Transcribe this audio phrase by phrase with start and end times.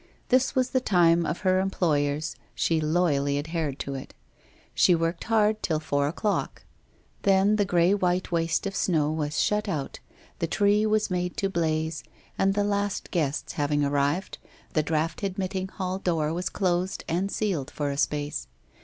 [0.29, 4.15] This was the time of her employers, she loyally adhered to it.
[4.73, 6.63] She worked hard till four o'clock.
[7.21, 9.99] Then the grey white waste of snow was shut out,
[10.39, 12.03] the tree was made to blaze,
[12.35, 14.39] and the last guests having arrived,
[14.73, 18.47] the draught admitting hall door was closed and sealed for a space.